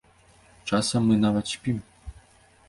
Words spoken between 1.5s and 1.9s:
спім!